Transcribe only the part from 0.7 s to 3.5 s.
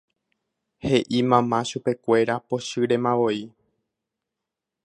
He'i mamá chupekuéra pochýremavoi.